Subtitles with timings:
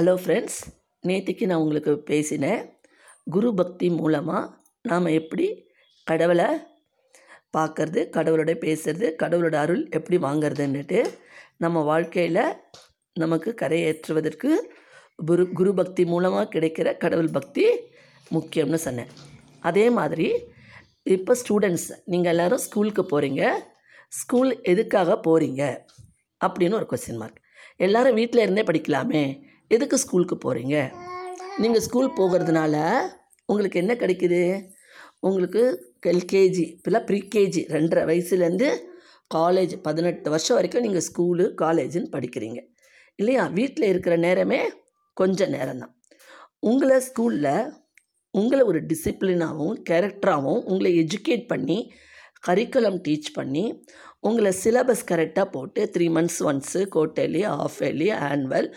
[0.00, 0.58] Hello friends
[1.04, 2.60] நேற்றுக்கு நான் உங்களுக்கு பேசினேன்
[3.26, 4.52] குரு பக்தி மூலமாக
[4.84, 5.46] நாம் எப்படி
[6.06, 6.46] கடவுளை
[7.56, 11.00] பார்க்கறது கடவுளோட பேசுறது கடவுளோட அருள் எப்படி வாங்கிறதுன்னுட்டு
[11.64, 12.40] நம்ம வாழ்க்கையில்
[13.16, 14.50] நமக்கு கரையேற்றுவதற்கு
[15.28, 17.66] குரு குரு பக்தி மூலமாக கிடைக்கிற கடவுள் பக்தி
[18.30, 19.12] முக்கியம்னு சொன்னேன்.
[19.70, 20.30] அதே மாதிரி
[21.16, 23.52] இப்போ ஸ்டூடெண்ட்ஸ் நீங்கள் எல்லோரும் ஸ்கூலுக்கு போகிறீங்க
[24.20, 25.62] ஸ்கூல் எதுக்காக போகிறீங்க
[26.40, 27.40] அப்படின்னு ஒரு கொஸ்டின் மார்க்
[27.86, 29.24] எல்லோரும் வீட்டில் இருந்தே படிக்கலாமே.
[29.70, 30.76] எதுக்கு ஸ்கூலுக்கு போகிறீங்க
[31.58, 32.74] நீங்கள் ஸ்கூல் போகிறதுனால
[33.46, 34.40] உங்களுக்கு என்ன கிடைக்குது?
[35.20, 35.62] உங்களுக்கு
[36.06, 38.68] எல்கேஜி இப்போல்லாம் ப்ரீகேஜி ரெண்டரை வயசுலேருந்து
[39.34, 42.60] காலேஜ் பதினெட்டு வருஷம் வரைக்கும் நீங்கள் ஸ்கூலு காலேஜுன்னு படிக்கிறீங்க.
[43.14, 43.46] இல்லையா?
[43.46, 44.60] வீட்டில் இருக்கிற நேரமே
[45.16, 45.94] கொஞ்சம் நேரம்தான்.
[46.58, 47.70] உங்களை ஸ்கூலில்
[48.34, 51.78] உங்களை ஒரு டிசிப்ளினாகவும் கேரக்டராகவும் உங்களை எஜுகேட் பண்ணி
[52.48, 53.84] கரிக்குலம் டீச் பண்ணி
[54.20, 58.68] உங்களை சிலபஸ் கரெக்டாக போட்டு three months once quarterly half yearly annual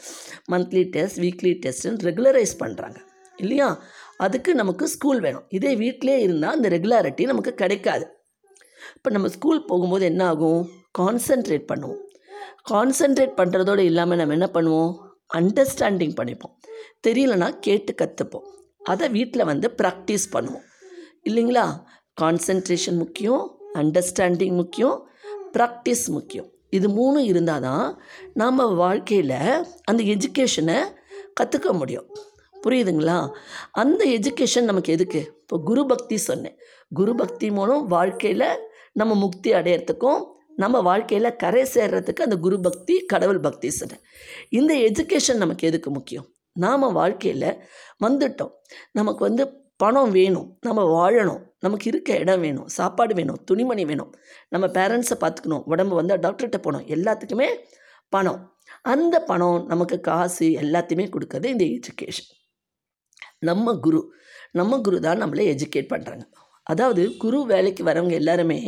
[0.52, 3.00] monthly test weekly டெஸ்ட்டுன்னு regularise பண்ணுறாங்க
[3.38, 3.84] இல்லையா?
[4.18, 5.46] அதுக்கு நமக்கு ஸ்கூல் வேணும்.
[5.50, 8.06] இதே வீட்டிலே இருந்தால் அந்த ரெகுலாரிட்டி நமக்கு கிடைக்காது.
[8.96, 10.70] இப்போ நம்ம ஸ்கூல் போகும்போது என்ன ஆகும்?
[11.00, 12.02] கான்சென்ட்ரேட் பண்ணுவோம்.
[12.70, 14.94] கான்சென்ட்ரேட் பண்ணுறதோடு இல்லாமல் நம்ம என்ன பண்ணுவோம்?
[15.34, 16.56] அண்டர்ஸ்டாண்டிங் பண்ணிப்போம்.
[17.08, 18.48] தெரியலனா கேட்டு கற்றுப்போம்
[18.82, 20.66] அதை வீட்டில் வந்து ப்ராக்டிஸ் பண்ணுவோம்.
[21.30, 21.66] இல்லைங்களா?
[22.22, 25.10] கான்சென்ட்ரேஷன் முக்கியம் அண்டர்ஸ்டாண்டிங் முக்கியம்
[25.54, 26.50] ப்ராக்டிஸ் முக்கியம்.
[26.70, 28.02] இது மூணும் இருந்தால் தான்
[28.34, 30.78] நாம் வாழ்க்கையில் அந்த எஜுகேஷனை
[31.42, 32.08] கற்றுக்க முடியும்.
[32.64, 33.30] புரியுதுங்களா?
[33.72, 35.22] அந்த எஜுகேஷன் நமக்கு எதுக்கு?
[35.42, 36.58] இப்போ குரு பக்தி சொன்னேன்.
[36.94, 38.48] குரு பக்தி மூலம் வாழ்க்கையில்
[38.94, 44.02] நம்ம முக்தி அடையிறதுக்கும் நம்ம வாழ்க்கையில் கரை சேர்றதுக்கு அந்த குரு பக்தி கடவுள் பக்தி சொன்னேன்.
[44.50, 46.28] இந்த எஜுகேஷன் நமக்கு எதுக்கு முக்கியம்?
[46.54, 47.58] நாம் வாழ்க்கையில்
[48.06, 48.52] வந்துட்டோம்.
[48.92, 54.12] நமக்கு வந்து பணம் வேணும் நம்ம வாழணும் நமக்கு இருக்க இடம் வேணும் சாப்பாடு வேணும் துணிமணி வேணும்.
[54.54, 55.64] நம்ம பேரண்ட்ஸை பார்த்துக்கணும்.
[55.74, 56.86] உடம்பு வந்தால் டாக்டர்கிட்ட போகணும்.
[56.96, 57.48] எல்லாத்துக்குமே
[58.14, 58.40] பணம்.
[58.94, 62.30] அந்த பணம் நமக்கு காசு எல்லாத்தையுமே கொடுக்கறது இந்த எஜுகேஷன்
[63.50, 64.02] நம்ம குரு.
[64.60, 66.26] நம்ம குரு தான் நம்மளை எஜுகேட் பண்ணுறாங்க
[66.68, 68.60] அதாவது குரு வேலைக்கு வரவங்க எல்லாருமே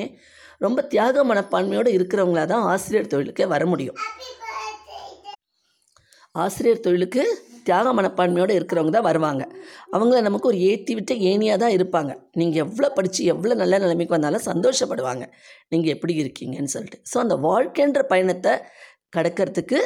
[0.65, 3.99] ரொம்ப தியாக மனப்பான்மையோடு இருக்கிறவங்களா தான் ஆசிரியர் தொழிலுக்கே வர முடியும்.
[6.35, 7.23] ஆசிரியர் தொழிலுக்கு
[7.67, 9.43] தியாக மனப்பான்மையோடு இருக்கிறவங்க தான் வருவாங்க.
[9.95, 12.11] அவங்கள நமக்கு ஒரு ஏற்றி விட்ட ஏனியாக தான் இருப்பாங்க.
[12.39, 15.25] நீங்கள் எவ்வளோ படித்து எவ்வளோ நல்ல நிலைமைக்கு வந்தாலும் சந்தோஷப்படுவாங்க.
[15.73, 16.99] நீங்கள் எப்படி இருக்கீங்கன்னு சொல்லிட்டு.
[17.11, 18.53] ஸோ அந்த வாழ்க்கைன்ற பயணத்தை
[19.17, 19.79] கடக்கிறதுக்கு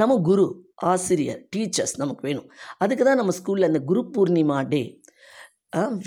[0.00, 0.46] நம்ம குரு
[0.92, 2.48] ஆசிரியர் டீச்சர்ஸ் நமக்கு வேணும்.
[2.84, 4.82] அதுக்கு தான் நம்ம ஸ்கூலில் அந்த குரு பூர்ணிமா டே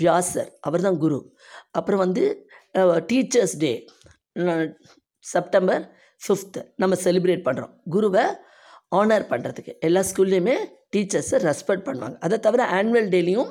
[0.02, 1.18] வியாசர் அவர் தான் குரு.
[1.78, 2.22] அப்புறம் வந்து
[3.10, 3.72] டீச்சர்ஸ் டே
[5.24, 5.82] செப்டம்பர்
[6.22, 8.24] ஃபிஃப்த்து நம்ம செலிப்ரேட் பண்ணுறோம் குருவை
[8.98, 10.56] ஆனர் பண்ணுறதுக்கு எல்லா ஸ்கூல்லையுமே
[10.92, 12.16] டீச்சர்ஸை ரெஸ்பெக்ட் பண்ணுவாங்க.
[12.26, 13.50] அதை தவிர ஆனுவல் டேலையும்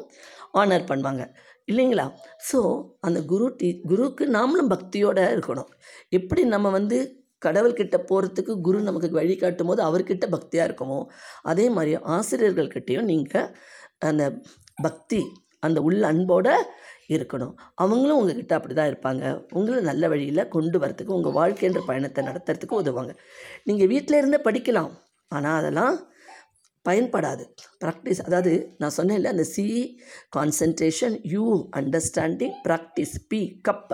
[0.62, 1.24] ஆனர் பண்ணுவாங்க.
[1.72, 2.06] இல்லைங்களா?
[2.50, 2.60] ஸோ
[3.08, 5.70] அந்த குரு டீ குருவுக்கு நாமளும் பக்தியோடு இருக்கணும்.
[6.18, 6.98] எப்படி நம்ம வந்து
[7.46, 10.98] கடவுள்கிட்ட போகிறதுக்கு குரு நமக்கு வழி காட்டும் போது அவர்கிட்ட பக்தியாக இருக்குமோ
[11.52, 13.48] அதே மாதிரி ஆசிரியர்கள்கிட்டையும் நீங்கள்
[14.10, 14.24] அந்த
[14.86, 15.22] பக்தி
[15.68, 16.54] அந்த உள்ள அன்போடு
[17.16, 17.54] இருக்கணும்.
[17.84, 19.24] அவங்களும் உங்ககிட்ட அப்படி தான் இருப்பாங்க.
[19.58, 23.14] உங்களை நல்ல வழியில் கொண்டு வரத்துக்கு உங்கள் வாழ்க்கைன்ற பயணத்தை நடத்துறதுக்கு உதவுவாங்க.
[23.70, 24.92] நீங்கள் வீட்டில் இருந்தே படிக்கலாம்.
[25.32, 25.96] ஆனால் அதெல்லாம்
[26.86, 27.44] பயன்படாது.
[27.84, 30.00] ப்ராக்டிஸ் அதாவது நான் சொன்னேன்ல அந்த C
[30.38, 33.94] concentration U understanding practice P cup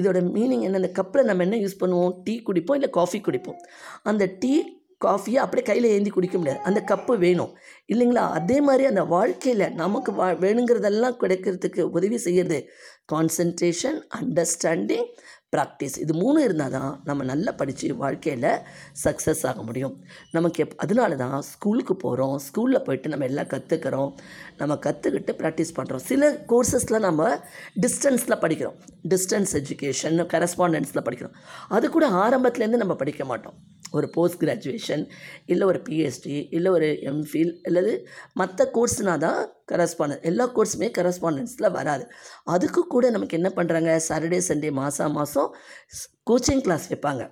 [0.00, 0.76] இதோட மீனிங் என்ன?
[0.76, 2.14] அந்த கப்பில் நம்ம என்ன யூஸ் பண்ணுவோம்?
[2.24, 3.58] டீ குடிப்போம் இல்லை காஃபி குடிப்போம்?
[4.02, 6.62] அந்த டீ காஃபியை அப்படியே கையில் ஏந்தி குடிக்க முடியாது.
[6.62, 7.56] அந்த கப்பு வேணும்.
[7.92, 8.24] இல்லைங்களா?
[8.30, 12.58] அதே மாதிரி அந்த வாழ்க்கையில் நமக்கு வா வேணுங்கிறதெல்லாம் கிடைக்கிறதுக்கு உதவி செய்கிறது
[13.08, 15.06] கான்சன்ட்ரேஷன் அண்டர்ஸ்டாண்டிங்
[15.54, 18.46] ப்ராக்டிஸ் இது மூணு இருந்தால் தான் நம்ம நல்லா படித்து வாழ்க்கையில்
[19.02, 19.94] சக்ஸஸ் ஆக முடியும்.
[20.36, 24.12] நமக்கு எப் அதனால தான் ஸ்கூலுக்கு போகிறோம் ஸ்கூலில் போயிட்டு நம்ம எல்லாம் கற்றுக்கிறோம்
[24.60, 27.28] நம்ம கற்றுக்கிட்டு ப்ராக்டிஸ் பண்ணுறோம் சில கோர்சஸில் நம்ம
[27.84, 28.78] டிஸ்டன்ஸில் படிக்கிறோம்.
[29.14, 31.36] டிஸ்டன்ஸ் எஜுகேஷன் கரஸ்பாண்டன்ஸில் படிக்கிறோம்.
[31.68, 33.58] அது கூட ஆரம்பத்துலேருந்து நம்ம படிக்க மாட்டோம்.
[33.98, 35.02] ஒரு போஸ்ட் கிராஜுவேஷன்
[35.52, 37.92] இல்லை ஒரு பிஹெச்டி இல்லை ஒரு எம்ஃபில் அல்லது
[38.40, 39.40] மற்ற கோர்ஸ்னால் தான்
[39.72, 42.04] கரஸ்பாண்டன்ஸ் எல்லா கோர்ஸுமே கரஸ்பாண்டன்ஸில் வராது.
[42.54, 45.50] அதுக்கு கூட நமக்கு என்ன பண்ணுறாங்க சாட்டர்டே சண்டே மாதம் மாதம்
[46.30, 47.24] கோச்சிங் கிளாஸ் வைப்பாங்க.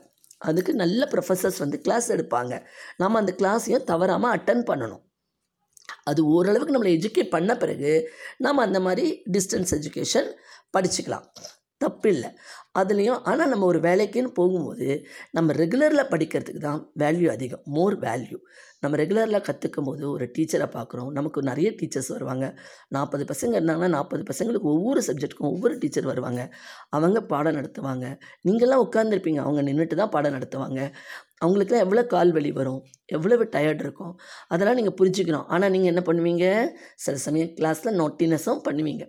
[0.48, 2.54] அதுக்கு நல்ல ப்ரொஃபஸர்ஸ் வந்து கிளாஸ் எடுப்பாங்க.
[3.02, 5.02] நம்ம அந்த கிளாஸையும் தவறாமல் அட்டன் பண்ணணும்.
[6.10, 7.92] அது ஓரளவுக்கு நம்மளை எஜுகேட் பண்ண பிறகு
[8.46, 9.06] நம்ம அந்த மாதிரி
[9.36, 10.28] டிஸ்டன்ஸ் எஜுகேஷன்
[10.76, 11.26] படிச்சுக்கலாம்.
[11.84, 12.30] தப்பில்லை.
[12.80, 14.88] அதுலேயும் ஆனால் நம்ம ஒரு வேலைக்குன்னு போகும்போது
[15.36, 18.38] நம்ம ரெகுலரில் படிக்கிறதுக்கு தான் வேல்யூ அதிகம் மோர் வேல்யூ
[18.82, 22.46] நம்ம ரெகுலரில் கற்றுக்கும் போது ஒரு டீச்சரை பார்க்குறோம் நமக்கு நிறைய டீச்சர்ஸ் வருவாங்க.
[22.96, 26.42] நாற்பது பசங்க இருந்தாங்கன்னா நாற்பது பசங்களுக்கு ஒவ்வொரு சப்ஜெக்ட்டுக்கும் ஒவ்வொரு டீச்சர் வருவாங்க.
[26.96, 28.06] அவங்க பாடம் நடத்துவாங்க.
[28.48, 30.80] நீங்கள்லாம் உட்காந்துருப்பீங்க அவங்க நின்றுட்டு தான் பாடம் நடத்துவாங்க.
[31.42, 32.80] அவங்களுக்குலாம் எவ்வளோ கால் வலி வரும்
[33.16, 34.14] எவ்வளவு டயர்ட் இருக்கும்
[34.52, 35.46] அதெல்லாம் நீங்கள் புரிஞ்சுக்கணும்.
[35.54, 36.46] ஆனால் நீங்கள் என்ன பண்ணுவீங்க?
[37.04, 39.06] சில சமயம் கிளாஸில் நோட்டினஸும் பண்ணுவீங்க.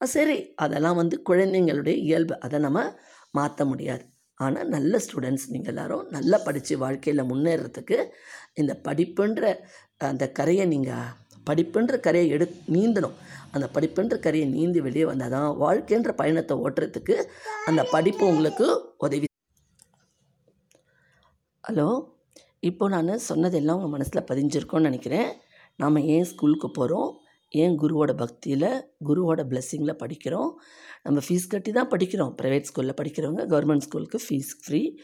[0.00, 0.36] சரி.
[0.64, 2.34] அதெல்லாம் வந்து குழந்தைங்களுடைய இயல்பு.
[2.40, 2.80] அதை நம்ம
[3.38, 4.04] மாற்ற முடியாது.
[4.40, 7.96] ஆனால் நல்ல ஸ்டூடெண்ட்ஸ் நீங்கள் எல்லோரும் நல்லா படித்து வாழ்க்கையில் முன்னேறத்துக்கு
[8.54, 9.42] இந்த படிப்புன்ற
[10.10, 11.14] அந்த கரையை நீங்கள்
[11.48, 12.46] படிப்புன்ற கரையை எடு
[12.76, 13.16] நீந்தணும்.
[13.54, 17.16] அந்த படிப்புன்ற கரையை நீந்தி வெளியே வந்தால் தான் வாழ்க்கைன்ற பயணத்தை ஓட்டுறதுக்கு
[17.66, 18.66] அந்த படிப்பு உங்களுக்கு
[19.06, 19.28] உதவி.
[21.64, 21.88] ஹலோ?
[22.60, 25.30] இப்போ நான் சொன்னதெல்லாம் உங்கள் மனசில் பதிஞ்சிருக்கோன்னு நினைக்கிறேன்.
[25.82, 27.10] நாம் ஏன் ஸ்கூலுக்கு போகிறோம்
[27.48, 30.50] ஏன் குருவோட பக்தியில் குருவோட பிளெஸ்ஸிங்கில் படிக்கிறோம்?
[31.02, 32.34] நம்ம ஃபீஸ் கட்டி தான் படிக்கிறோம்.
[32.42, 34.96] ப்ரைவேட் ஸ்கூலில் படிக்கிறவங்க கவர்மெண்ட் ஸ்கூலுக்கு ஃபீஸ் ஃப்ரீ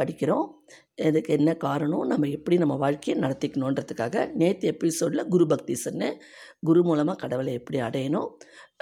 [0.00, 0.46] படிக்கிறோம்.
[0.94, 2.06] இதுக்கு என்ன காரணம்?
[2.06, 6.20] நம்ம எப்படி நம்ம வாழ்க்கையை நடத்திக்கணுன்றதுக்காக நேற்று எபிசோடில் குரு பக்தி சொன்னேன்.
[6.60, 8.28] குரு மூலமாக கடவுளை எப்படி அடையணும்?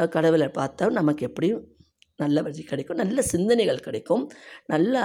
[0.08, 1.54] கடவுளை பார்த்தா நமக்கு எப்படி
[2.16, 2.96] நல்ல வழி கிடைக்கும்?
[2.96, 4.30] நல்ல சிந்தனைகள் கிடைக்கும்.
[4.66, 5.04] நல்ல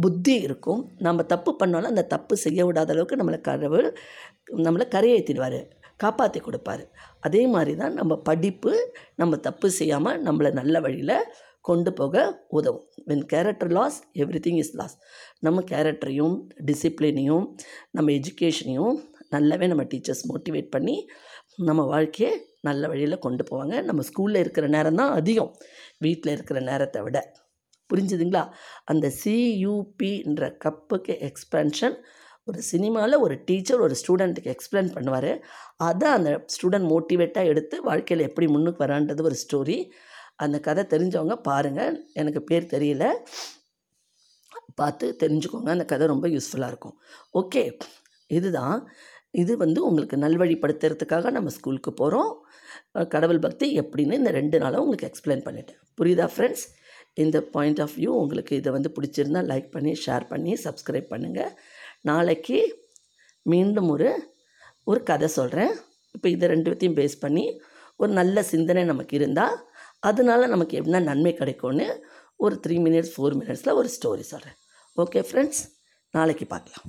[0.00, 0.90] புத்தி இருக்கும்.
[0.98, 3.96] நம்ம தப்பு பண்ணாலும் அந்த தப்பு செய்ய விடாத அளவுக்கு நம்மளை கடவுள்
[4.56, 6.84] நம்மளை கரையேற்றிடுவார் காப்பாற்றி கொடுப்பாரு.
[7.26, 8.72] அதே மாதிரி தான் நம்ம படிப்பு
[9.20, 11.16] நம்ம தப்பு செய்யாமல் நம்மளை நல்ல வழியில்
[11.68, 12.14] கொண்டு போக
[12.58, 12.86] உதவும்.
[13.08, 13.98] When character lost
[14.46, 14.96] everything is lost
[15.46, 16.36] நம்ம கேரக்டரையும்
[16.68, 17.44] டிசிப்ளினையும்
[17.96, 18.96] நம்ம எஜுகேஷனையும்
[19.34, 20.96] நல்லாவே நம்ம டீச்சர்ஸ் மோட்டிவேட் பண்ணி
[21.68, 22.32] நம்ம வாழ்க்கையை
[22.68, 23.74] நல்ல வழியில் கொண்டு போவாங்க.
[23.88, 25.52] நம்ம ஸ்கூலில் இருக்கிற நேரம் தான் அதிகம்.
[26.04, 27.18] வீட்டில் இருக்கிற நேரத்தை விட.
[27.90, 28.42] புரிஞ்சுதுங்களா?
[28.90, 31.96] அந்த சியூபின்ற கப்புக்கு எக்ஸ்பென்ஷன்
[32.50, 35.32] ஒரு சினிமாவில் ஒரு டீச்சர் ஒரு ஸ்டூடெண்ட்டுக்கு எக்ஸ்பிளைன் பண்ணுவார்.
[35.88, 39.78] அதை அந்த ஸ்டூடெண்ட் மோட்டிவேட்டாக எடுத்து வாழ்க்கையில் எப்படி முன்னுக்கு வரான்றது ஒரு ஸ்டோரி.
[40.44, 43.06] அந்த கதை தெரிஞ்சவங்க பாருங்கள் எனக்கு பேர் தெரியல.
[44.74, 45.70] பார்த்து தெரிஞ்சுக்கோங்க.
[45.76, 46.96] அந்த கதை ரொம்ப யூஸ்ஃபுல்லாக இருக்கும்.
[47.40, 47.64] ஓகே.
[48.26, 48.78] இதுதான்.
[49.42, 52.32] இது வந்து உங்களுக்கு நல்வழிப்படுத்துறதுக்காக நம்ம ஸ்கூலுக்கு போகிறோம்
[53.08, 55.78] கடவுள் பக்தி எப்படின்னு இந்த ரெண்டு நாளாக உங்களுக்கு எக்ஸ்பிளைன் பண்ணிட்டேன்.
[56.00, 56.64] புரியுதா ஃப்ரெண்ட்ஸ்?
[57.22, 61.52] இந்த பாயிண்ட் ஆஃப் வியூ உங்களுக்கு இதை வந்து பிடிச்சிருந்தா லைக் பண்ணி ஷேர் பண்ணி சப்ஸ்கிரைப் பண்ணுங்கள்
[62.04, 62.58] நாளைக்கு
[63.46, 64.10] மீண்டும் ஒரு
[64.84, 65.72] ஒரு கதை சொல்கிறேன்
[66.14, 67.44] இப்போ இதை ரெண்டுத்தையும் பேஸ் பண்ணி
[67.96, 69.56] ஒரு நல்ல சிந்தனை நமக்கு இருந்தால்
[70.00, 71.86] அதனால நமக்கு என்ன நன்மை கிடைக்கும்னு
[72.36, 74.58] ஒரு த்ரீ மினிட்ஸ் ஃபோர் மினிட்ஸில் ஒரு ஸ்டோரி சொல்கிறேன்
[74.98, 75.62] ஓகே ஃப்ரெண்ட்ஸ்
[76.14, 76.86] நாளைக்கு பார்க்கலாம்.